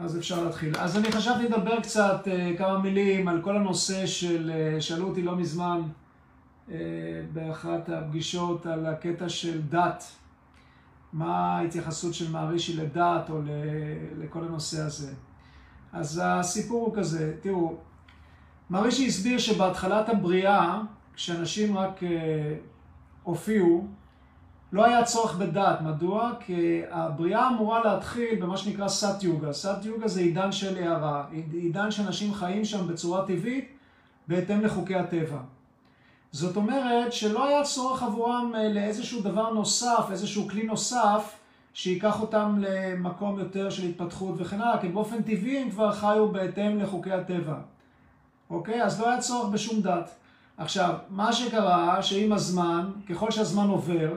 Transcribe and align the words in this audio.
אז 0.00 0.18
אפשר 0.18 0.44
להתחיל. 0.44 0.72
אז 0.78 0.96
אני 0.96 1.12
חשבתי 1.12 1.44
לדבר 1.44 1.80
קצת, 1.80 2.28
אה, 2.28 2.52
כמה 2.58 2.78
מילים, 2.78 3.28
על 3.28 3.42
כל 3.42 3.56
הנושא 3.56 4.06
של, 4.06 4.50
אה, 4.54 4.80
שאלו 4.80 5.08
אותי 5.08 5.22
לא 5.22 5.36
מזמן 5.36 5.80
אה, 6.70 6.76
באחת 7.32 7.88
הפגישות 7.88 8.66
על 8.66 8.86
הקטע 8.86 9.28
של 9.28 9.60
דת. 9.62 10.04
מה 11.12 11.58
ההתייחסות 11.58 12.14
של 12.14 12.30
מערישי 12.30 12.76
לדת 12.76 13.30
או 13.30 13.40
לכל 14.18 14.44
הנושא 14.44 14.80
הזה. 14.80 15.12
אז 15.92 16.20
הסיפור 16.24 16.86
הוא 16.86 16.96
כזה, 16.96 17.34
תראו, 17.40 17.76
מערישי 18.70 19.06
הסביר 19.06 19.38
שבהתחלת 19.38 20.08
הבריאה, 20.08 20.80
כשאנשים 21.14 21.78
רק 21.78 22.00
הופיעו, 23.22 23.86
לא 24.72 24.84
היה 24.84 25.04
צורך 25.04 25.36
בדת. 25.36 25.80
מדוע? 25.80 26.30
כי 26.46 26.80
הבריאה 26.90 27.48
אמורה 27.48 27.84
להתחיל 27.84 28.40
במה 28.40 28.56
שנקרא 28.56 28.88
סאט 28.88 29.22
יוגה. 29.22 29.52
סאט 29.52 29.84
יוגה 29.84 30.08
זה 30.08 30.20
עידן 30.20 30.52
של 30.52 30.76
הערה, 30.76 31.24
עידן 31.52 31.90
שאנשים 31.90 32.34
חיים 32.34 32.64
שם 32.64 32.88
בצורה 32.88 33.26
טבעית 33.26 33.68
בהתאם 34.28 34.60
לחוקי 34.60 34.94
הטבע. 34.94 35.38
זאת 36.32 36.56
אומרת 36.56 37.12
שלא 37.12 37.48
היה 37.48 37.62
צורך 37.64 38.02
עבורם 38.02 38.52
אה, 38.54 38.68
לאיזשהו 38.68 39.20
דבר 39.20 39.52
נוסף, 39.52 40.08
איזשהו 40.10 40.48
כלי 40.48 40.62
נוסף, 40.62 41.36
שייקח 41.74 42.20
אותם 42.20 42.56
למקום 42.58 43.38
יותר 43.38 43.70
של 43.70 43.82
התפתחות 43.82 44.34
וכן 44.38 44.60
הלאה, 44.60 44.80
כי 44.80 44.88
באופן 44.88 45.22
טבעי 45.22 45.58
הם 45.58 45.70
כבר 45.70 45.92
חיו 45.92 46.28
בהתאם 46.28 46.78
לחוקי 46.78 47.12
הטבע. 47.12 47.54
אוקיי? 48.50 48.82
אז 48.82 49.00
לא 49.00 49.08
היה 49.10 49.20
צורך 49.20 49.48
בשום 49.48 49.80
דת. 49.80 50.10
עכשיו, 50.56 50.94
מה 51.08 51.32
שקרה, 51.32 52.02
שעם 52.02 52.32
הזמן, 52.32 52.90
ככל 53.08 53.30
שהזמן 53.30 53.68
עובר, 53.68 54.12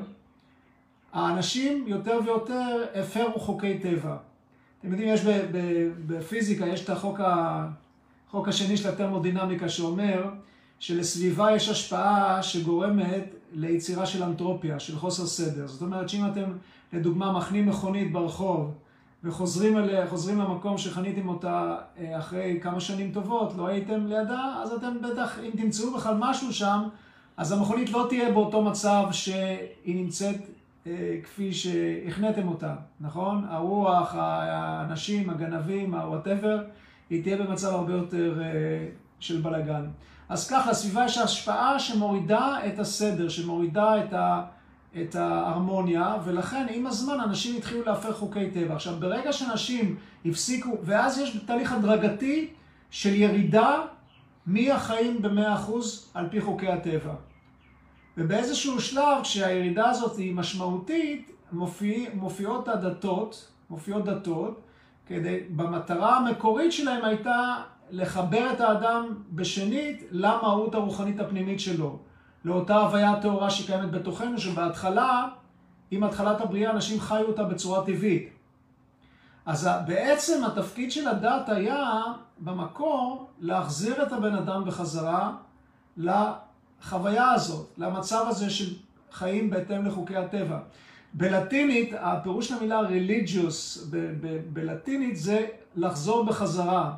האנשים 1.14 1.84
יותר 1.88 2.20
ויותר 2.26 2.86
הפרו 2.96 3.40
חוקי 3.40 3.80
טבע. 3.80 4.16
אתם 4.80 4.92
יודעים, 4.92 5.10
יש 5.14 5.22
בפיזיקה, 6.08 6.68
יש 6.68 6.84
את 6.84 6.90
החוק, 6.90 7.20
ה, 7.20 7.68
החוק 8.28 8.48
השני 8.48 8.78
של 8.78 8.90
הטרמודינמיקה 8.90 9.70
שאומר 9.70 10.30
שלסביבה 10.80 11.56
יש 11.56 11.70
השפעה 11.70 12.44
שגורמת 12.44 13.24
ליצירה 13.54 14.06
של 14.06 14.24
אנטרופיה, 14.24 14.80
של 14.80 14.96
חוסר 14.96 15.28
סדר. 15.28 15.68
זאת 15.68 15.82
אומרת 15.82 16.10
שאם 16.10 16.26
אתם, 16.32 16.52
לדוגמה, 16.94 17.32
מחנים 17.32 17.66
מכונית 17.66 18.12
ברחוב 18.12 18.72
וחוזרים 19.24 19.78
אליה, 19.78 20.06
למקום 20.38 20.78
שחניתם 20.78 21.30
אותה 21.30 21.78
אה, 22.00 22.20
אחרי 22.20 22.60
כמה 22.62 22.80
שנים 22.80 23.12
טובות, 23.12 23.54
לא 23.58 23.68
הייתם 23.68 24.08
לידה, 24.08 24.56
אז 24.64 24.72
אתם 24.72 24.94
בטח, 25.02 25.40
אם 25.40 25.52
תמצאו 25.58 25.94
בכלל 25.94 26.16
משהו 26.20 26.54
שם, 26.54 26.84
אז 27.38 27.52
המכונית 27.52 27.90
לא 27.90 28.06
תהיה 28.10 28.32
באותו 28.32 28.62
מצב 28.62 29.04
שהיא 29.12 29.96
נמצאת 30.04 30.36
כפי 31.24 31.54
שהכנתם 31.54 32.48
אותה, 32.48 32.76
נכון? 33.00 33.46
הרוח, 33.50 34.16
האנשים, 34.16 35.30
הגנבים, 35.30 35.94
ה-whatever, 35.94 36.62
היא 37.10 37.24
תהיה 37.24 37.38
במצב 37.38 37.68
הרבה 37.68 37.94
יותר 37.94 38.42
אה, 38.42 38.48
של 39.20 39.42
בלאגן. 39.42 39.86
אז 40.30 40.50
ככה, 40.50 40.72
לסביבה 40.72 41.06
יש 41.06 41.18
השפעה 41.18 41.80
שמורידה 41.80 42.58
את 42.68 42.80
הסדר, 42.80 43.30
שמורידה 43.30 44.04
את, 44.04 44.14
ה, 44.14 44.44
את 45.02 45.16
ההרמוניה, 45.16 46.18
ולכן 46.24 46.66
עם 46.70 46.88
הזמן 46.88 47.20
אנשים 47.20 47.58
התחילו 47.58 47.86
להפר 47.86 48.14
חוקי 48.14 48.52
טבע. 48.52 48.76
עכשיו, 48.76 48.94
ברגע 49.00 49.34
שאנשים 49.34 49.96
הפסיקו, 50.26 50.78
ואז 50.84 51.20
יש 51.20 51.38
תהליך 51.38 51.74
הדרגתי 51.74 52.48
של 52.92 53.16
ירידה 53.16 53.82
מהחיים 54.46 55.22
ב-100% 55.22 55.72
על 56.14 56.30
פי 56.30 56.42
חוקי 56.42 56.68
הטבע. 56.68 57.14
ובאיזשהו 58.18 58.82
שלב, 58.82 59.22
כשהירידה 59.24 59.90
הזאת 59.90 60.18
היא 60.18 60.36
משמעותית, 60.36 61.32
מופיע, 61.52 62.10
מופיעות 62.14 62.68
הדתות, 62.68 63.48
מופיעות 63.70 64.06
דתות, 64.06 64.62
כדי, 65.06 65.40
במטרה 65.56 66.18
המקורית 66.18 66.72
שלהם 66.72 67.06
הייתה 67.06 67.56
לחבר 67.92 68.52
את 68.54 68.62
האדם 68.62 69.08
בשנית 69.32 70.04
למהות 70.12 70.76
הרוחנית 70.76 71.20
הפנימית 71.20 71.60
שלו, 71.60 72.00
לאותה 72.46 72.76
הוויה 72.76 73.22
טהורה 73.22 73.50
שקיימת 73.50 73.92
בתוכנו, 73.92 74.38
שבהתחלה, 74.38 75.28
עם 75.92 76.04
התחלת 76.04 76.42
הבריאה, 76.42 76.72
אנשים 76.72 77.00
חיו 77.00 77.26
אותה 77.28 77.44
בצורה 77.44 77.86
טבעית. 77.86 78.30
אז 79.46 79.70
בעצם 79.88 80.44
התפקיד 80.46 80.92
של 80.92 81.08
הדת 81.08 81.50
היה, 81.50 82.02
במקור, 82.40 83.28
להחזיר 83.40 84.04
את 84.04 84.14
הבן 84.14 84.36
אדם 84.36 84.66
בחזרה 84.66 85.32
לחוויה 86.84 87.32
הזאת, 87.32 87.68
למצב 87.78 88.26
הזה 88.28 88.50
של 88.50 88.74
חיים 89.12 89.50
בהתאם 89.50 89.86
לחוקי 89.86 90.16
הטבע. 90.16 90.60
בלטינית, 91.14 91.92
הפירוש 92.00 92.48
של 92.48 92.56
המילה 92.56 92.82
religious 92.82 93.86
בלטינית 94.54 95.18
זה 95.18 95.46
לחזור 95.76 96.26
בחזרה. 96.26 96.94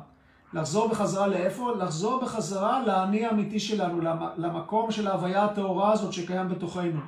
לחזור 0.52 0.88
בחזרה 0.88 1.26
לאיפה? 1.26 1.72
לחזור 1.78 2.20
בחזרה 2.20 2.86
לאני 2.86 3.26
האמיתי 3.26 3.60
שלנו, 3.60 4.00
למקום 4.36 4.90
של 4.90 5.06
ההוויה 5.06 5.44
הטהורה 5.44 5.92
הזאת 5.92 6.12
שקיים 6.12 6.48
בתוכנו. 6.48 7.00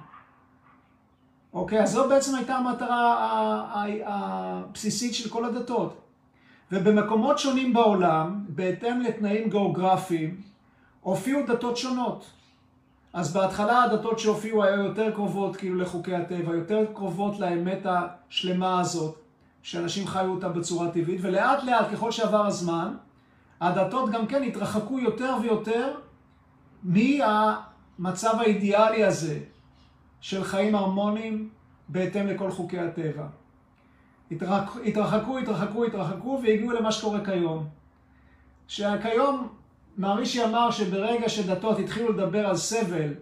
אוקיי, 1.52 1.82
אז 1.82 1.92
זו 1.92 2.08
בעצם 2.08 2.34
הייתה 2.34 2.56
המטרה 2.56 3.74
הבסיסית 4.04 5.14
של 5.14 5.28
כל 5.28 5.44
הדתות. 5.44 6.00
ובמקומות 6.72 7.38
שונים 7.38 7.72
בעולם, 7.72 8.44
בהתאם 8.48 9.00
לתנאים 9.00 9.50
גיאוגרפיים, 9.50 10.40
הופיעו 11.00 11.46
דתות 11.46 11.76
שונות. 11.76 12.37
אז 13.12 13.32
בהתחלה 13.32 13.82
הדתות 13.82 14.18
שהופיעו 14.18 14.64
היו 14.64 14.84
יותר 14.84 15.10
קרובות 15.10 15.56
כאילו 15.56 15.76
לחוקי 15.76 16.14
הטבע, 16.14 16.54
יותר 16.54 16.84
קרובות 16.94 17.38
לאמת 17.38 17.86
השלמה 17.86 18.80
הזאת, 18.80 19.18
שאנשים 19.62 20.06
חיו 20.06 20.30
אותה 20.30 20.48
בצורה 20.48 20.90
טבעית, 20.90 21.20
ולאט 21.22 21.64
לאט 21.64 21.86
ככל 21.92 22.10
שעבר 22.10 22.46
הזמן, 22.46 22.94
הדתות 23.60 24.10
גם 24.10 24.26
כן 24.26 24.42
התרחקו 24.42 24.98
יותר 24.98 25.34
ויותר 25.42 25.94
מהמצב 26.82 28.34
האידיאלי 28.40 29.04
הזה 29.04 29.40
של 30.20 30.44
חיים 30.44 30.74
הרמוניים 30.74 31.48
בהתאם 31.88 32.26
לכל 32.26 32.50
חוקי 32.50 32.78
הטבע. 32.78 33.26
התרחקו, 34.30 35.38
התרחקו, 35.38 35.84
התרחקו 35.84 36.40
והגיעו 36.42 36.72
למה 36.72 36.92
שקורה 36.92 37.24
כיום. 37.24 37.66
שכיום 38.68 39.48
מערישי 39.98 40.44
אמר 40.44 40.70
שברגע 40.70 41.28
שדתות 41.28 41.78
התחילו 41.78 42.12
לדבר 42.12 42.46
על 42.46 42.56
סבל 42.56 43.14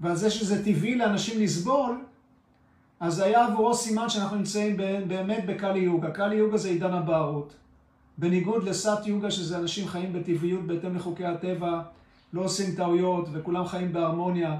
ועל 0.00 0.16
זה 0.16 0.30
שזה 0.30 0.64
טבעי 0.64 0.94
לאנשים 0.94 1.42
לסבול, 1.42 2.04
אז 3.00 3.20
היה 3.20 3.46
עבורו 3.46 3.74
סימן 3.74 4.08
שאנחנו 4.08 4.36
נמצאים 4.36 4.76
באמת 5.08 5.46
בקאלי 5.46 5.78
יוגה. 5.78 6.10
קאלי 6.10 6.36
יוגה 6.36 6.56
זה 6.56 6.68
עידן 6.68 6.92
הבערות. 6.92 7.54
בניגוד 8.18 8.64
לסאט 8.64 9.06
יוגה, 9.06 9.30
שזה 9.30 9.58
אנשים 9.58 9.88
חיים 9.88 10.12
בטבעיות 10.12 10.66
בהתאם 10.66 10.96
לחוקי 10.96 11.24
הטבע, 11.24 11.82
לא 12.32 12.44
עושים 12.44 12.74
טעויות 12.74 13.28
וכולם 13.32 13.66
חיים 13.66 13.92
בהרמוניה, 13.92 14.56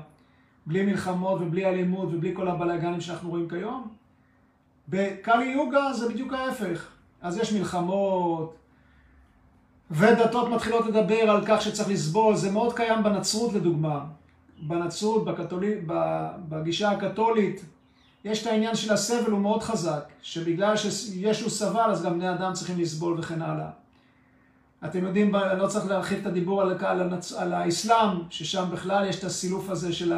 בלי 0.66 0.86
מלחמות 0.86 1.40
ובלי 1.40 1.66
אלימות 1.66 2.08
ובלי 2.12 2.32
כל 2.36 2.48
הבלאגנים 2.48 3.00
שאנחנו 3.00 3.30
רואים 3.30 3.48
כיום. 3.48 3.88
בקאלי 4.88 5.44
יוגה 5.44 5.92
זה 5.92 6.08
בדיוק 6.08 6.32
ההפך. 6.32 6.88
אז 7.22 7.38
יש 7.38 7.52
מלחמות, 7.52 8.56
ודתות 9.90 10.48
מתחילות 10.48 10.86
לדבר 10.86 11.30
על 11.30 11.46
כך 11.46 11.62
שצריך 11.62 11.88
לסבול, 11.88 12.36
זה 12.36 12.50
מאוד 12.50 12.76
קיים 12.76 13.02
בנצרות 13.02 13.52
לדוגמה. 13.52 14.04
בנצרות, 14.62 15.24
בקתולי, 15.24 15.74
בגישה 16.48 16.90
הקתולית, 16.90 17.64
יש 18.24 18.42
את 18.42 18.46
העניין 18.46 18.74
של 18.74 18.92
הסבל, 18.92 19.30
הוא 19.30 19.40
מאוד 19.40 19.62
חזק, 19.62 20.08
שבגלל 20.22 20.76
שישו 20.76 21.50
סבל, 21.50 21.90
אז 21.90 22.02
גם 22.02 22.18
בני 22.18 22.30
אדם 22.30 22.52
צריכים 22.52 22.80
לסבול 22.80 23.18
וכן 23.18 23.42
הלאה. 23.42 23.70
אתם 24.84 25.04
יודעים, 25.04 25.34
לא 25.34 25.66
צריך 25.66 25.86
להרחיב 25.86 26.18
את 26.20 26.26
הדיבור 26.26 26.62
על, 26.62 26.76
על, 26.80 27.00
הנצ... 27.00 27.32
על 27.32 27.52
האסלאם, 27.52 28.18
ששם 28.30 28.64
בכלל 28.72 29.08
יש 29.08 29.18
את 29.18 29.24
הסילוף 29.24 29.70
הזה 29.70 29.92
של 29.92 30.12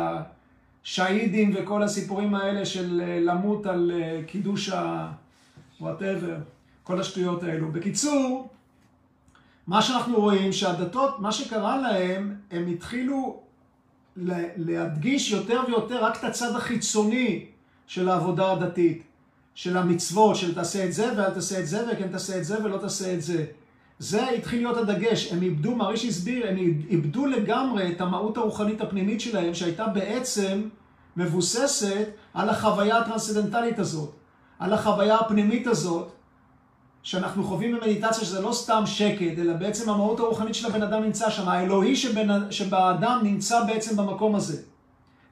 השהידים 0.82 1.54
וכל 1.56 1.82
הסיפורים 1.82 2.34
האלה 2.34 2.66
של 2.66 3.02
אה, 3.04 3.20
למות 3.20 3.66
על 3.66 3.92
אה, 3.94 4.20
קידוש 4.26 4.68
ה... 4.68 5.08
וואטאבר, 5.80 6.36
כל 6.82 7.00
השטויות 7.00 7.42
האלו. 7.42 7.72
בקיצור, 7.72 8.48
מה 9.66 9.82
שאנחנו 9.82 10.20
רואים 10.20 10.52
שהדתות, 10.52 11.20
מה 11.20 11.32
שקרה 11.32 11.78
להם, 11.78 12.34
הם 12.50 12.66
התחילו 12.66 13.40
להדגיש 14.56 15.30
יותר 15.30 15.60
ויותר 15.66 16.04
רק 16.04 16.18
את 16.18 16.24
הצד 16.24 16.56
החיצוני 16.56 17.46
של 17.86 18.08
העבודה 18.08 18.52
הדתית, 18.52 19.02
של 19.54 19.76
המצוות, 19.76 20.36
של 20.36 20.54
תעשה 20.54 20.84
את 20.84 20.92
זה 20.92 21.12
ואל 21.16 21.30
תעשה 21.30 21.60
את 21.60 21.66
זה 21.66 21.86
וכן 21.92 22.08
תעשה 22.08 22.38
את 22.38 22.44
זה 22.44 22.64
ולא 22.64 22.78
תעשה 22.78 23.14
את 23.14 23.22
זה. 23.22 23.44
זה 23.98 24.30
התחיל 24.30 24.58
להיות 24.58 24.76
הדגש, 24.76 25.32
הם 25.32 25.42
איבדו, 25.42 25.76
מריש 25.76 26.04
הסביר, 26.04 26.46
הם 26.48 26.56
איבדו 26.90 27.26
לגמרי 27.26 27.92
את 27.92 28.00
המהות 28.00 28.36
הרוחנית 28.36 28.80
הפנימית 28.80 29.20
שלהם, 29.20 29.54
שהייתה 29.54 29.86
בעצם 29.86 30.62
מבוססת 31.16 32.08
על 32.34 32.48
החוויה 32.48 32.98
הטרנסצדנטלית 32.98 33.78
הזאת, 33.78 34.10
על 34.58 34.72
החוויה 34.72 35.16
הפנימית 35.16 35.66
הזאת, 35.66 36.12
שאנחנו 37.06 37.44
חווים 37.44 37.76
במדיטציה 37.76 38.24
שזה 38.24 38.40
לא 38.40 38.52
סתם 38.52 38.82
שקט, 38.86 39.38
אלא 39.38 39.52
בעצם 39.52 39.90
המהות 39.90 40.20
הרוחנית 40.20 40.54
של 40.54 40.66
הבן 40.66 40.82
אדם 40.82 41.02
נמצא 41.02 41.30
שם, 41.30 41.48
האלוהי 41.48 41.96
שבין, 41.96 42.30
שבאדם 42.50 43.20
נמצא 43.22 43.64
בעצם 43.64 43.96
במקום 43.96 44.34
הזה. 44.34 44.62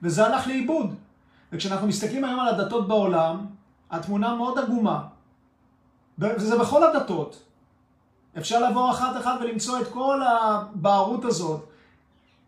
וזה 0.02 0.26
הלך 0.26 0.46
לאיבוד. 0.46 0.94
וכשאנחנו 1.52 1.86
מסתכלים 1.86 2.24
היום 2.24 2.40
על 2.40 2.48
הדתות 2.48 2.88
בעולם, 2.88 3.46
התמונה 3.90 4.34
מאוד 4.34 4.58
עגומה. 4.58 5.02
וזה 6.18 6.58
בכל 6.58 6.84
הדתות. 6.84 7.42
אפשר 8.38 8.58
לעבור 8.58 8.90
אחת-אחת 8.90 9.40
ולמצוא 9.40 9.80
את 9.80 9.88
כל 9.88 10.20
הבערות 10.22 11.24
הזאת 11.24 11.64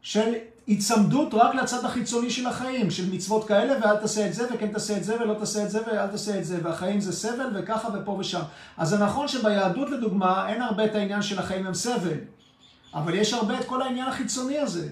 של 0.02 0.32
היצמדות 0.66 1.34
רק 1.34 1.54
לצד 1.54 1.84
החיצוני 1.84 2.30
של 2.30 2.46
החיים, 2.46 2.90
של 2.90 3.10
מצוות 3.12 3.48
כאלה 3.48 3.74
ואל 3.82 3.96
תעשה 3.96 4.26
את 4.26 4.34
זה 4.34 4.46
וכן 4.54 4.68
תעשה 4.68 4.96
את 4.96 5.04
זה 5.04 5.16
ולא 5.20 5.34
תעשה 5.34 5.62
את 5.62 5.70
זה 5.70 5.80
ואל 5.86 6.06
תעשה 6.06 6.38
את 6.38 6.44
זה 6.44 6.58
והחיים 6.62 7.00
זה 7.00 7.12
סבל 7.12 7.50
וככה 7.54 7.88
ופה 7.94 8.10
ושם. 8.10 8.40
אז 8.76 8.88
זה 8.88 8.98
נכון 8.98 9.28
שביהדות 9.28 9.90
לדוגמה 9.90 10.48
אין 10.48 10.62
הרבה 10.62 10.84
את 10.84 10.94
העניין 10.94 11.22
של 11.22 11.38
החיים 11.38 11.66
הם 11.66 11.74
סבל, 11.74 12.18
אבל 12.94 13.14
יש 13.14 13.32
הרבה 13.32 13.60
את 13.60 13.64
כל 13.64 13.82
העניין 13.82 14.06
החיצוני 14.06 14.58
הזה, 14.58 14.88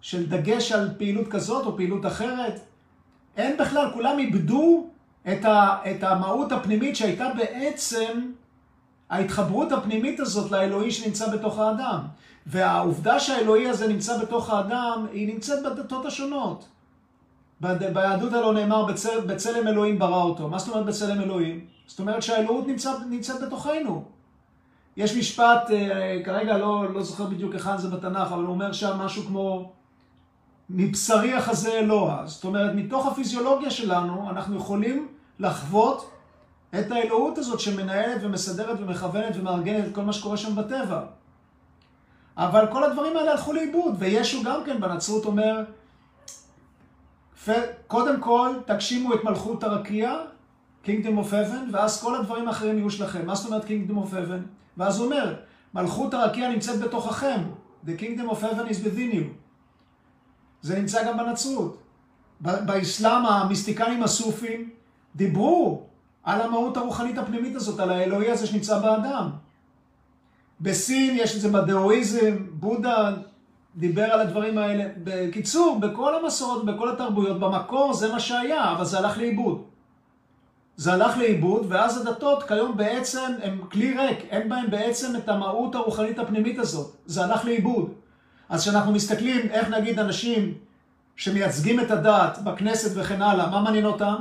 של 0.00 0.26
דגש 0.26 0.72
על 0.72 0.90
פעילות 0.98 1.28
כזאת 1.28 1.66
או 1.66 1.76
פעילות 1.76 2.06
אחרת. 2.06 2.60
אין 3.36 3.56
בכלל, 3.56 3.90
כולם 3.94 4.18
איבדו 4.18 4.86
את, 5.32 5.44
ה, 5.44 5.76
את 5.90 6.02
המהות 6.02 6.52
הפנימית 6.52 6.96
שהייתה 6.96 7.28
בעצם 7.36 8.30
ההתחברות 9.10 9.72
הפנימית 9.72 10.20
הזאת 10.20 10.50
לאלוהי 10.50 10.90
שנמצא 10.90 11.36
בתוך 11.36 11.58
האדם. 11.58 12.00
והעובדה 12.46 13.20
שהאלוהי 13.20 13.68
הזה 13.68 13.88
נמצא 13.88 14.18
בתוך 14.18 14.50
האדם, 14.50 15.06
היא 15.12 15.34
נמצאת 15.34 15.62
בדתות 15.62 16.06
השונות. 16.06 16.68
ביהדות 17.60 18.32
הלא 18.32 18.54
נאמר, 18.54 18.84
בצל, 18.84 19.20
בצלם 19.20 19.68
אלוהים 19.68 19.98
ברא 19.98 20.22
אותו. 20.22 20.48
מה 20.48 20.58
זאת 20.58 20.68
אומרת 20.68 20.86
בצלם 20.86 21.20
אלוהים? 21.20 21.66
זאת 21.86 21.98
אומרת 21.98 22.22
שהאלוהות 22.22 22.66
נמצא, 22.66 22.92
נמצאת 23.10 23.42
בתוכנו. 23.42 24.04
יש 24.96 25.16
משפט, 25.16 25.70
אה, 25.70 26.20
כרגע 26.24 26.58
לא, 26.58 26.94
לא 26.94 27.02
זוכר 27.02 27.24
בדיוק 27.24 27.52
היכן 27.52 27.78
זה 27.78 27.88
בתנ"ך, 27.88 28.32
אבל 28.32 28.42
הוא 28.42 28.48
אומר 28.48 28.72
שם 28.72 28.98
משהו 28.98 29.22
כמו, 29.22 29.72
מבשרי 30.70 31.34
החזה 31.34 31.72
אלוה. 31.72 32.22
זאת 32.26 32.44
אומרת, 32.44 32.74
מתוך 32.74 33.06
הפיזיולוגיה 33.06 33.70
שלנו, 33.70 34.30
אנחנו 34.30 34.56
יכולים 34.56 35.08
לחוות 35.38 36.10
את 36.78 36.90
האלוהות 36.90 37.38
הזאת 37.38 37.60
שמנהלת 37.60 38.20
ומסדרת 38.22 38.80
ומכוונת 38.80 39.36
ומארגנת 39.36 39.84
את 39.88 39.94
כל 39.94 40.02
מה 40.02 40.12
שקורה 40.12 40.36
שם 40.36 40.56
בטבע. 40.56 41.00
אבל 42.36 42.66
כל 42.72 42.84
הדברים 42.84 43.16
האלה 43.16 43.30
הלכו 43.30 43.52
לאיבוד, 43.52 43.94
וישו 43.98 44.42
גם 44.42 44.60
כן 44.66 44.80
בנצרות 44.80 45.24
אומר, 45.24 45.64
קודם 47.86 48.20
כל 48.20 48.50
תגשימו 48.66 49.14
את 49.14 49.24
מלכות 49.24 49.64
הרקיע, 49.64 50.16
Kingdom 50.84 51.18
of 51.18 51.30
Heaven, 51.30 51.72
ואז 51.72 52.02
כל 52.02 52.14
הדברים 52.14 52.48
האחרים 52.48 52.78
יהיו 52.78 52.90
שלכם. 52.90 53.26
מה 53.26 53.34
זאת 53.34 53.46
אומרת 53.46 53.64
Kingdom 53.64 53.92
of 53.92 54.12
Heaven? 54.12 54.42
ואז 54.76 54.98
הוא 54.98 55.06
אומר, 55.06 55.34
מלכות 55.74 56.14
הרקיע 56.14 56.48
נמצאת 56.48 56.80
בתוככם. 56.80 57.40
The 57.86 58.00
Kingdom 58.00 58.30
of 58.30 58.42
Heaven 58.42 58.68
is 58.70 58.84
within 58.84 59.14
you. 59.14 59.24
זה 60.62 60.78
נמצא 60.78 61.06
גם 61.06 61.16
בנצרות. 61.16 61.82
באסלאם 62.40 63.26
המיסטיקנים 63.26 64.02
הסופים 64.02 64.70
דיברו 65.16 65.82
על 66.22 66.40
המהות 66.40 66.76
הרוחנית 66.76 67.18
הפנימית 67.18 67.56
הזאת, 67.56 67.80
על 67.80 67.90
האלוהי 67.90 68.30
הזה 68.30 68.46
שנמצא 68.46 68.78
באדם. 68.78 69.30
בסין 70.60 71.16
יש 71.16 71.36
את 71.36 71.40
זה 71.40 71.48
בדאואיזם, 71.48 72.36
בודה 72.50 73.12
דיבר 73.76 74.04
על 74.04 74.20
הדברים 74.20 74.58
האלה. 74.58 74.84
בקיצור, 75.04 75.78
בכל 75.80 76.14
המסורות, 76.14 76.64
בכל 76.64 76.88
התרבויות, 76.88 77.40
במקור 77.40 77.94
זה 77.94 78.12
מה 78.12 78.20
שהיה, 78.20 78.72
אבל 78.72 78.84
זה 78.84 78.98
הלך 78.98 79.18
לאיבוד. 79.18 79.62
זה 80.76 80.92
הלך 80.92 81.18
לאיבוד, 81.18 81.66
ואז 81.68 82.00
הדתות 82.06 82.42
כיום 82.42 82.76
בעצם 82.76 83.32
הם 83.42 83.60
כלי 83.72 83.98
ריק, 83.98 84.18
אין 84.30 84.48
בהם 84.48 84.70
בעצם 84.70 85.16
את 85.16 85.28
המהות 85.28 85.74
הרוחנית 85.74 86.18
הפנימית 86.18 86.58
הזאת. 86.58 86.96
זה 87.06 87.24
הלך 87.24 87.44
לאיבוד. 87.44 87.92
אז 88.48 88.62
כשאנחנו 88.62 88.92
מסתכלים 88.92 89.48
איך 89.50 89.68
נגיד 89.68 89.98
אנשים 89.98 90.54
שמייצגים 91.16 91.80
את 91.80 91.90
הדת 91.90 92.38
בכנסת 92.44 92.90
וכן 92.94 93.22
הלאה, 93.22 93.50
מה 93.50 93.60
מעניין 93.62 93.86
אותם? 93.86 94.14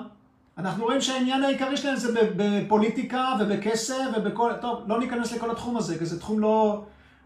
אנחנו 0.58 0.84
רואים 0.84 1.02
שהעניין 1.02 1.44
העיקרי 1.44 1.78
שלהם 1.78 1.96
זה 1.96 2.32
בפוליטיקה 2.36 3.34
ובכסף 3.40 4.04
ובכל... 4.18 4.52
טוב, 4.62 4.84
לא 4.88 5.00
ניכנס 5.00 5.32
לכל 5.32 5.52
התחום 5.52 5.78
הזה, 5.78 6.00
כי 6.00 6.06
זה 6.06 6.20
תחום 6.20 6.40
לא, 6.40 6.84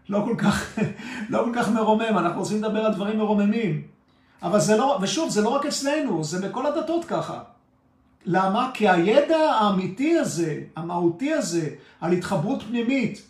לא, 0.08 0.22
כל, 0.24 0.34
כך, 0.38 0.78
לא 1.30 1.44
כל 1.44 1.50
כך 1.54 1.68
מרומם, 1.68 2.18
אנחנו 2.18 2.40
רוצים 2.40 2.62
לדבר 2.62 2.80
על 2.86 2.94
דברים 2.94 3.18
מרוממים. 3.18 3.82
אבל 4.42 4.60
זה 4.60 4.76
לא, 4.76 4.98
ושוב, 5.02 5.30
זה 5.30 5.42
לא 5.42 5.48
רק 5.48 5.66
אצלנו, 5.66 6.24
זה 6.24 6.48
בכל 6.48 6.66
הדתות 6.66 7.04
ככה. 7.04 7.40
למה? 8.26 8.70
כי 8.74 8.88
הידע 8.88 9.38
האמיתי 9.38 10.18
הזה, 10.18 10.60
המהותי 10.76 11.32
הזה, 11.32 11.68
על 12.00 12.12
התחברות 12.12 12.62
פנימית, 12.62 13.22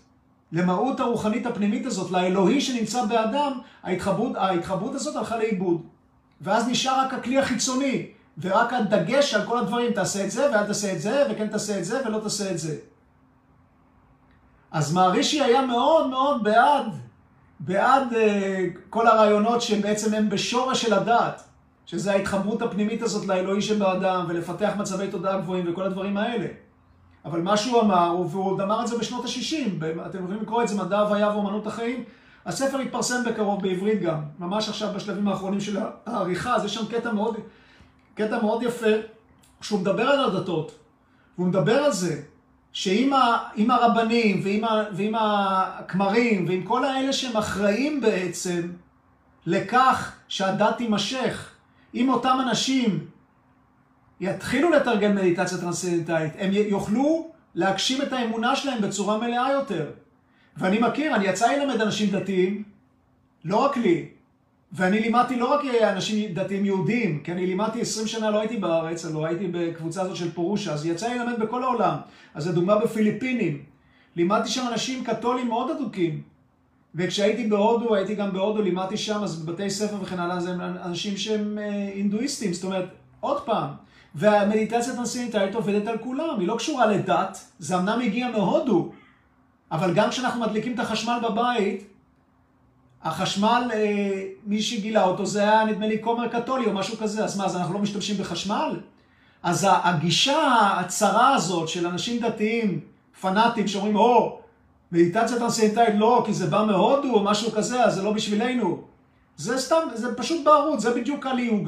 למהות 0.53 1.01
הרוחנית 1.01 1.47
הפנימית 1.47 1.87
הזאת, 1.87 2.11
לאלוהי 2.11 2.61
שנמצא 2.61 3.05
באדם, 3.05 3.53
ההתחברות, 3.83 4.37
ההתחברות 4.37 4.95
הזאת 4.95 5.17
הלכה 5.17 5.39
לאיבוד. 5.39 5.83
ואז 6.41 6.69
נשאר 6.69 7.01
רק 7.01 7.15
הכלי 7.15 7.39
החיצוני, 7.39 8.07
ורק 8.39 8.73
הדגש 8.73 9.35
על 9.35 9.47
כל 9.47 9.59
הדברים, 9.59 9.93
תעשה 9.93 10.25
את 10.25 10.31
זה 10.31 10.51
ואל 10.53 10.67
תעשה 10.67 10.93
את 10.93 11.01
זה, 11.01 11.25
וכן 11.31 11.49
תעשה 11.49 11.79
את 11.79 11.85
זה 11.85 12.01
ולא 12.07 12.19
תעשה 12.19 12.51
את 12.51 12.59
זה. 12.59 12.77
אז 14.71 14.93
מערישי 14.93 15.43
היה 15.43 15.67
מאוד 15.67 16.07
מאוד 16.07 16.45
בעד, 16.45 16.87
בעד 17.61 18.13
uh, 18.13 18.17
כל 18.91 19.07
הרעיונות 19.07 19.63
שבעצם 19.63 20.15
הם 20.15 20.29
בשורש 20.29 20.83
של 20.83 20.95
הדת, 20.95 21.43
שזה 21.87 22.13
ההתחברות 22.13 22.63
הפנימית 22.63 23.03
הזאת 23.03 23.27
לאלוהי 23.27 23.63
שבאדם, 23.63 24.25
ולפתח 24.29 24.73
מצבי 24.79 25.09
תודעה 25.11 25.41
גבוהים 25.41 25.73
וכל 25.73 25.83
הדברים 25.83 26.17
האלה. 26.17 26.47
אבל 27.25 27.41
מה 27.41 27.57
שהוא 27.57 27.81
אמר, 27.81 28.17
והוא 28.31 28.45
עוד 28.45 28.61
אמר 28.61 28.83
את 28.83 28.89
זה 28.89 28.99
בשנות 28.99 29.25
ה-60, 29.25 29.85
אתם 30.07 30.19
יכולים 30.19 30.43
לקרוא 30.43 30.63
את 30.63 30.69
זה, 30.69 30.77
מדע 30.77 30.99
הוויה 30.99 31.29
ואומנות 31.29 31.67
החיים, 31.67 32.05
הספר 32.47 32.81
יתפרסם 32.81 33.25
בקרוב 33.27 33.63
בעברית 33.63 34.03
גם, 34.03 34.21
ממש 34.39 34.69
עכשיו 34.69 34.89
בשלבים 34.95 35.29
האחרונים 35.29 35.61
של 35.61 35.79
העריכה, 36.07 36.55
אז 36.55 36.65
יש 36.65 36.75
שם 36.75 36.87
קטע 36.87 37.13
מאוד, 37.13 37.37
קטע 38.21 38.43
מאוד 38.43 38.63
יפה, 38.63 38.91
שהוא 39.61 39.81
מדבר 39.81 40.03
על 40.03 40.25
הדתות, 40.25 40.79
והוא 41.39 41.49
מדבר 41.49 41.77
על 41.77 41.93
זה, 41.93 42.23
שעם 42.73 43.13
ה, 43.13 43.39
הרבנים 43.71 44.41
ועם, 44.45 44.65
ה, 44.65 44.85
ועם 44.93 45.15
הכמרים 45.15 46.49
ועם 46.49 46.63
כל 46.63 46.85
האלה 46.85 47.13
שהם 47.13 47.37
אחראים 47.37 48.01
בעצם 48.01 48.73
לכך 49.47 50.13
שהדת 50.29 50.77
תימשך, 50.77 51.51
אם 51.95 52.09
אותם 52.09 52.39
אנשים 52.49 53.07
יתחילו 54.21 54.71
לתרגל 54.71 55.13
מדיטציה 55.13 55.59
טרנסצנדנטלית, 55.59 56.33
הם 56.39 56.51
יוכלו 56.53 57.31
להגשים 57.55 58.03
את 58.03 58.13
האמונה 58.13 58.57
שלהם 58.57 58.81
בצורה 58.83 59.19
מלאה 59.19 59.53
יותר. 59.53 59.91
ואני 60.57 60.79
מכיר, 60.79 61.15
אני 61.15 61.27
יצא 61.27 61.53
ללמד 61.53 61.81
אנשים 61.81 62.11
דתיים, 62.11 62.63
לא 63.45 63.57
רק 63.57 63.77
לי, 63.77 64.09
ואני 64.73 65.01
לימדתי 65.01 65.37
לא 65.37 65.55
רק 65.55 65.61
אנשים 65.83 66.35
דתיים 66.35 66.65
יהודים, 66.65 67.21
כי 67.25 67.33
אני 67.33 67.47
לימדתי 67.47 67.81
20 67.81 68.07
שנה, 68.07 68.31
לא 68.31 68.41
הייתי 68.41 68.57
בארץ, 68.57 69.05
לא 69.05 69.27
הייתי 69.27 69.47
בקבוצה 69.47 70.03
הזאת 70.03 70.17
של 70.17 70.33
פורושה, 70.33 70.73
אז 70.73 70.87
יצא 70.87 71.09
לי 71.09 71.19
ללמד 71.19 71.41
בכל 71.41 71.63
העולם. 71.63 71.97
אז 72.35 72.49
לדוגמה 72.49 72.79
בפיליפינים, 72.79 73.63
לימדתי 74.17 74.49
שם 74.49 74.65
אנשים 74.73 75.05
קתולים 75.05 75.49
מאוד 75.49 75.71
אדוקים. 75.71 76.23
וכשהייתי 76.95 77.47
בהודו, 77.47 77.95
הייתי 77.95 78.15
גם 78.15 78.33
בהודו, 78.33 78.63
לימדתי 78.63 78.97
שם, 78.97 79.23
אז 79.23 79.43
בבתי 79.43 79.71
ספר 79.71 80.03
וכן 80.03 80.19
הלאה, 80.19 80.41
זה 80.41 80.55
אנשים 80.85 81.17
שהם 81.17 81.59
הינדואיסטים, 81.95 82.49
אה, 82.49 82.55
זאת 82.55 82.65
אומרת, 82.65 82.89
עוד 83.21 83.41
פעם, 83.41 83.69
והמדיטציה 84.15 84.95
טרנסצנדנטלית 84.95 85.55
עובדת 85.55 85.87
על 85.87 85.99
כולם, 85.99 86.41
היא 86.41 86.49
לא 86.49 86.57
קשורה 86.57 86.87
לדת, 86.87 87.39
זה 87.59 87.77
אמנם 87.79 88.01
הגיע 88.01 88.31
מהודו, 88.31 88.93
אבל 89.73 89.95
גם 89.95 90.11
כשאנחנו 90.11 90.41
מדליקים 90.41 90.75
את 90.75 90.79
החשמל 90.79 91.19
בבית, 91.23 91.85
החשמל, 93.03 93.71
אה, 93.75 94.23
מי 94.47 94.63
שגילה 94.63 95.05
אותו 95.05 95.27
זה 95.27 95.43
היה 95.43 95.65
נדמה 95.65 95.87
לי 95.87 95.99
כומר 96.01 96.29
קתולי 96.29 96.67
או 96.67 96.73
משהו 96.73 96.97
כזה, 96.97 97.25
אז 97.25 97.37
מה, 97.37 97.45
אז 97.45 97.57
אנחנו 97.57 97.75
לא 97.75 97.81
משתמשים 97.81 98.17
בחשמל? 98.17 98.81
אז 99.43 99.67
הגישה 99.71 100.71
הצרה 100.81 101.35
הזאת 101.35 101.69
של 101.69 101.87
אנשים 101.87 102.21
דתיים, 102.21 102.81
פנאטים, 103.21 103.69
שאומרים, 103.69 103.97
או, 103.97 104.41
מדיטציה 104.93 105.39
טרנסצנדנטלית 105.39 105.95
לא, 105.99 106.23
כי 106.27 106.35
זה 106.35 106.47
בא 106.47 106.65
מהודו 106.67 107.15
או 107.15 107.25
משהו 107.25 107.53
כזה, 107.53 107.85
אז 107.85 107.95
זה 107.95 108.03
לא 108.03 108.13
בשבילנו. 108.13 108.83
זה 109.37 109.59
סתם, 109.59 109.89
זה 109.95 110.15
פשוט 110.15 110.45
בערות, 110.45 110.81
זה 110.81 110.95
בדיוק 110.95 111.23
קלי. 111.23 111.65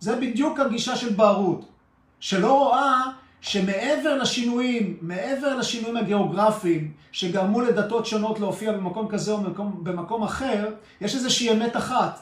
זה 0.00 0.16
בדיוק 0.16 0.60
הגישה 0.60 0.96
של 0.96 1.12
בערות. 1.12 1.64
שלא 2.20 2.58
רואה 2.58 3.02
שמעבר 3.42 4.16
לשינויים, 4.16 4.96
מעבר 5.00 5.56
לשינויים 5.56 5.96
הגיאוגרפיים 5.96 6.92
שגרמו 7.12 7.60
לדתות 7.60 8.06
שונות 8.06 8.40
להופיע 8.40 8.72
במקום 8.72 9.08
כזה 9.08 9.32
או 9.32 9.38
במקום, 9.38 9.80
במקום 9.82 10.22
אחר, 10.22 10.68
יש 11.00 11.14
איזושהי 11.14 11.52
אמת 11.52 11.76
אחת. 11.76 12.20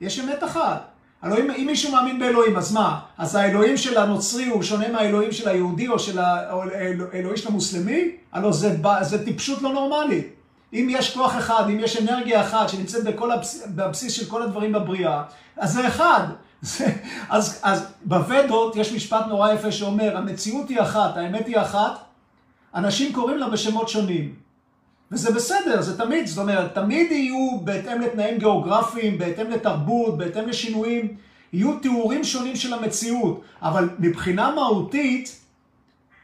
יש 0.00 0.20
אמת 0.20 0.44
אחת. 0.44 0.88
הלוא 1.22 1.38
אם, 1.38 1.66
מישהו 1.66 1.92
מאמין 1.92 2.18
באלוהים, 2.18 2.56
אז 2.56 2.72
מה? 2.72 3.00
אז 3.18 3.34
האלוהים 3.34 3.76
של 3.76 3.98
הנוצרי 3.98 4.46
הוא 4.46 4.62
שונה 4.62 4.88
מהאלוהים 4.88 5.32
של 5.32 5.48
היהודי 5.48 5.88
או 5.88 5.98
של 5.98 6.18
האלוהים 6.18 7.36
של 7.36 7.48
המוסלמי? 7.48 8.10
הלוא 8.32 8.52
זה, 8.52 8.76
זה 9.00 9.24
טיפשות 9.24 9.62
לא 9.62 9.72
נורמלית. 9.72 10.26
אם 10.72 10.86
יש 10.90 11.14
כוח 11.14 11.36
אחד, 11.36 11.64
אם 11.68 11.80
יש 11.80 12.02
אנרגיה 12.02 12.40
אחת 12.40 12.68
שנמצאת 12.68 13.04
בכל 13.04 13.30
הבסיס, 13.30 13.66
בבסיס 13.66 14.12
של 14.12 14.26
כל 14.26 14.42
הדברים 14.42 14.72
בבריאה, 14.72 15.22
אז 15.56 15.72
זה 15.72 15.88
אחד. 15.88 16.24
אז, 17.28 17.60
אז 17.62 17.86
בוודות 18.04 18.76
יש 18.76 18.92
משפט 18.92 19.26
נורא 19.28 19.52
יפה 19.52 19.72
שאומר, 19.72 20.16
המציאות 20.16 20.68
היא 20.68 20.80
אחת, 20.80 21.16
האמת 21.16 21.46
היא 21.46 21.58
אחת, 21.58 22.04
אנשים 22.74 23.12
קוראים 23.12 23.38
לה 23.38 23.48
בשמות 23.48 23.88
שונים. 23.88 24.34
וזה 25.12 25.32
בסדר, 25.32 25.82
זה 25.82 25.98
תמיד, 25.98 26.26
זאת 26.26 26.38
אומרת, 26.38 26.74
תמיד 26.74 27.12
יהיו 27.12 27.60
בהתאם 27.64 28.00
לתנאים 28.00 28.38
גיאוגרפיים, 28.38 29.18
בהתאם 29.18 29.50
לתרבות, 29.50 30.18
בהתאם 30.18 30.48
לשינויים, 30.48 31.16
יהיו 31.52 31.78
תיאורים 31.78 32.24
שונים 32.24 32.56
של 32.56 32.74
המציאות, 32.74 33.40
אבל 33.62 33.88
מבחינה 33.98 34.54
מהותית, 34.54 35.40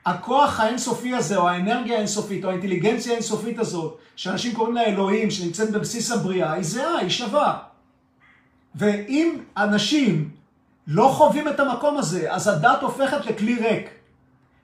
הכוח 0.07 0.61
האינסופי 0.61 1.15
הזה, 1.15 1.37
או 1.37 1.49
האנרגיה 1.49 1.97
האינסופית, 1.97 2.45
או 2.45 2.51
האינטליגנציה 2.51 3.13
האינסופית 3.13 3.59
הזאת, 3.59 3.99
שאנשים 4.17 4.55
קוראים 4.55 4.75
לה 4.75 4.85
אלוהים, 4.85 5.31
שנמצאת 5.31 5.71
בבסיס 5.71 6.11
הבריאה, 6.11 6.53
היא 6.53 6.65
זהה, 6.65 6.99
היא 6.99 7.09
שווה. 7.09 7.70
ואם 8.75 9.39
אנשים 9.57 10.31
לא 10.87 11.09
חווים 11.09 11.49
את 11.49 11.61
המקום 11.61 11.97
הזה, 11.97 12.33
אז 12.33 12.49
הדת 12.49 12.83
הופכת 12.83 13.27
לכלי 13.27 13.55
ריק. 13.55 13.91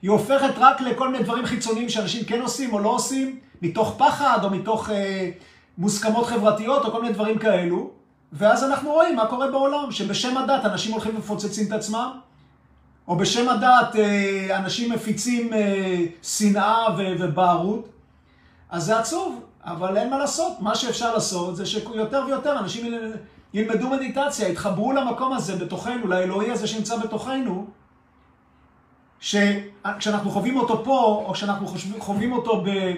היא 0.02 0.10
הופכת 0.10 0.52
רק 0.56 0.80
לכל 0.80 1.08
מיני 1.08 1.24
דברים 1.24 1.46
חיצוניים 1.46 1.88
שאנשים 1.88 2.24
כן 2.24 2.40
עושים 2.40 2.72
או 2.72 2.78
לא 2.78 2.88
עושים, 2.88 3.38
מתוך 3.62 3.94
פחד 3.98 4.38
או 4.42 4.50
מתוך 4.50 4.90
אה, 4.90 5.30
מוסכמות 5.78 6.26
חברתיות 6.26 6.84
או 6.84 6.90
כל 6.92 7.02
מיני 7.02 7.14
דברים 7.14 7.38
כאלו. 7.38 7.90
ואז 8.32 8.64
אנחנו 8.64 8.92
רואים 8.92 9.16
מה 9.16 9.26
קורה 9.26 9.50
בעולם, 9.50 9.90
שבשם 9.90 10.36
הדת 10.36 10.64
אנשים 10.64 10.92
הולכים 10.92 11.16
ומפוצצים 11.16 11.66
את 11.66 11.72
עצמם, 11.72 12.10
או 13.08 13.16
בשם 13.16 13.48
הדת 13.48 13.96
אה, 13.96 14.56
אנשים 14.58 14.92
מפיצים 14.92 15.52
אה, 15.52 16.04
שנאה 16.22 16.86
ובערות. 16.98 17.88
אז 18.70 18.84
זה 18.84 18.98
עצוב, 18.98 19.40
אבל 19.64 19.96
אין 19.96 20.10
מה 20.10 20.18
לעשות. 20.18 20.52
מה 20.60 20.74
שאפשר 20.74 21.14
לעשות 21.14 21.56
זה 21.56 21.66
שיותר 21.66 22.22
ויותר 22.26 22.58
אנשים 22.58 22.94
ילמדו 23.56 23.90
מדיטציה, 23.90 24.48
יתחברו 24.48 24.92
למקום 24.92 25.32
הזה 25.32 25.56
בתוכנו, 25.56 26.06
לאלוהי 26.06 26.50
הזה 26.50 26.66
שנמצא 26.66 26.96
בתוכנו, 26.96 27.66
שכשאנחנו 29.20 30.30
חווים 30.30 30.56
אותו 30.56 30.84
פה, 30.84 31.24
או 31.26 31.32
כשאנחנו 31.32 31.66
חווים 31.98 32.32
אותו 32.32 32.64
ב, 32.64 32.92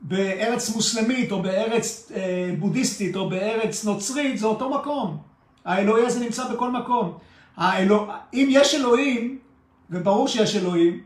בארץ 0.00 0.74
מוסלמית, 0.74 1.32
או 1.32 1.42
בארץ 1.42 2.12
אה, 2.14 2.54
בודהיסטית, 2.58 3.16
או 3.16 3.28
בארץ 3.28 3.84
נוצרית, 3.84 4.38
זה 4.38 4.46
אותו 4.46 4.70
מקום. 4.70 5.18
האלוהי 5.64 6.06
הזה 6.06 6.20
נמצא 6.20 6.48
בכל 6.52 6.70
מקום. 6.70 7.18
האלוה... 7.56 8.18
אם 8.34 8.48
יש 8.50 8.74
אלוהים, 8.74 9.38
וברור 9.90 10.28
שיש 10.28 10.56
אלוהים, 10.56 11.00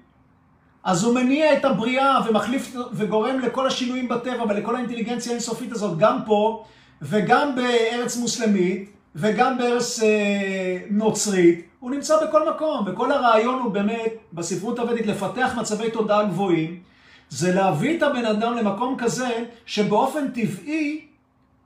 אז 0.84 1.04
הוא 1.04 1.14
מניע 1.14 1.54
את 1.54 1.64
הבריאה 1.64 2.20
ומחליף 2.28 2.76
וגורם 2.92 3.40
לכל 3.40 3.66
השינויים 3.66 4.08
בטבע 4.08 4.44
ולכל 4.48 4.76
האינטליגנציה 4.76 5.32
האינסופית 5.32 5.72
הזאת, 5.72 5.98
גם 5.98 6.18
פה 6.26 6.64
וגם 7.02 7.54
בארץ 7.56 8.16
מוסלמית 8.16 8.90
וגם 9.14 9.58
בארץ 9.58 10.02
אה, 10.02 10.78
נוצרית. 10.90 11.66
הוא 11.80 11.90
נמצא 11.90 12.26
בכל 12.26 12.50
מקום, 12.50 12.84
וכל 12.86 13.12
הרעיון 13.12 13.58
הוא 13.62 13.72
באמת, 13.72 14.12
בספרות 14.32 14.78
הוודית, 14.78 15.06
לפתח 15.06 15.54
מצבי 15.60 15.90
תודעה 15.90 16.24
גבוהים, 16.24 16.80
זה 17.28 17.54
להביא 17.54 17.98
את 17.98 18.02
הבן 18.02 18.24
אדם 18.24 18.56
למקום 18.56 18.96
כזה, 18.98 19.44
שבאופן 19.66 20.28
טבעי 20.28 21.00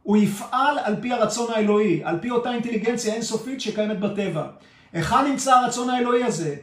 הוא 0.03 0.17
יפעל 0.17 0.79
על 0.79 0.97
פי 1.01 1.13
הרצון 1.13 1.53
האלוהי, 1.53 2.01
על 2.05 2.19
פי 2.21 2.31
אותה 2.31 2.53
אינטליגנציה 2.53 3.15
אינסופית 3.15 3.61
שקיימת 3.61 4.01
בטבע. 4.01 4.47
היכן 4.93 5.25
נמצא 5.31 5.55
הרצון 5.55 5.91
האלוהי 5.91 6.25
הזה? 6.25 6.57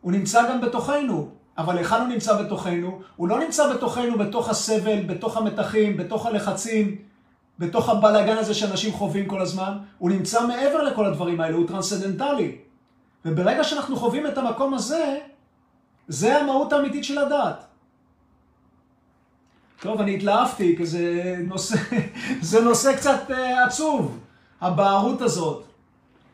הוא 0.00 0.12
נמצא 0.12 0.50
גם 0.50 0.60
בתוכנו, 0.60 1.28
אבל 1.58 1.78
היכן 1.78 1.96
הוא 2.00 2.08
נמצא 2.08 2.42
בתוכנו? 2.42 3.00
הוא 3.16 3.28
לא 3.28 3.40
נמצא 3.40 3.74
בתוכנו 3.74 4.18
בתוך 4.18 4.48
הסבל, 4.48 5.00
בתוך 5.02 5.36
המתחים, 5.36 5.96
בתוך 5.96 6.26
הלחצים, 6.26 6.96
בתוך 7.58 7.88
הבלאגן 7.88 8.36
הזה 8.36 8.54
שאנשים 8.54 8.92
חווים 8.92 9.26
כל 9.26 9.40
הזמן, 9.40 9.78
הוא 9.98 10.10
נמצא 10.10 10.46
מעבר 10.46 10.82
לכל 10.82 11.06
הדברים 11.06 11.40
האלה, 11.40 11.56
הוא 11.56 11.68
טרנסצדנטלי. 11.68 12.56
וברגע 13.24 13.64
שאנחנו 13.64 13.96
חווים 13.96 14.26
את 14.26 14.38
המקום 14.38 14.74
הזה, 14.74 15.18
זה 16.08 16.38
המהות 16.38 16.72
האמיתית 16.72 17.04
של 17.04 17.18
הדת. 17.18 17.64
טוב, 19.80 20.00
אני 20.00 20.14
התלהבתי, 20.14 20.76
כי 20.76 20.86
זה 20.86 21.34
נושא, 21.46 21.76
זה 22.40 22.60
נושא 22.60 22.96
קצת 22.96 23.30
uh, 23.30 23.66
עצוב, 23.66 24.18
הבערות 24.60 25.22
הזאת, 25.22 25.64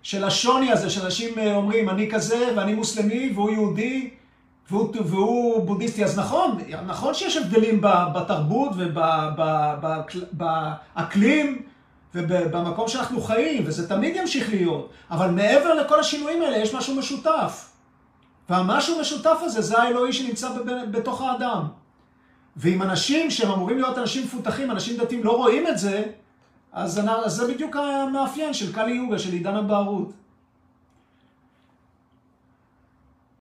של 0.02 0.24
השוני 0.24 0.72
הזה, 0.72 0.90
שאנשים 0.90 1.34
uh, 1.34 1.40
אומרים, 1.54 1.90
אני 1.90 2.10
כזה 2.10 2.52
ואני 2.56 2.74
מוסלמי 2.74 3.32
והוא 3.34 3.50
יהודי 3.50 4.10
והוא, 4.70 4.94
והוא 5.04 5.66
בודהיסטי. 5.66 6.04
אז 6.04 6.18
נכון, 6.18 6.58
נכון 6.86 7.14
שיש 7.14 7.36
הבדלים 7.36 7.80
בתרבות 8.14 8.72
ובאקלים 10.32 11.62
ובמקום 12.14 12.88
שאנחנו 12.88 13.20
חיים, 13.20 13.62
וזה 13.66 13.88
תמיד 13.88 14.16
ימשיך 14.16 14.50
להיות, 14.50 14.90
אבל 15.10 15.30
מעבר 15.30 15.74
לכל 15.74 16.00
השינויים 16.00 16.42
האלה 16.42 16.56
יש 16.56 16.74
משהו 16.74 16.94
משותף. 16.94 17.70
והמשהו 18.48 18.98
המשותף 18.98 19.36
הזה 19.40 19.62
זה 19.62 19.82
האלוהי 19.82 20.12
שנמצא 20.12 20.48
בתוך 20.90 21.22
האדם. 21.22 21.62
ואם 22.56 22.82
אנשים 22.82 23.30
שהם 23.30 23.50
אמורים 23.50 23.78
להיות 23.78 23.98
אנשים 23.98 24.24
מפותחים, 24.24 24.70
אנשים 24.70 24.96
דתיים, 24.96 25.24
לא 25.24 25.36
רואים 25.36 25.66
את 25.66 25.78
זה, 25.78 26.02
אז 26.72 27.00
זה 27.26 27.52
בדיוק 27.54 27.76
המאפיין 27.76 28.54
של 28.54 28.72
קלי 28.72 28.92
יוגה, 28.92 29.18
של 29.18 29.32
עידן 29.32 29.56
הבערות. 29.56 30.12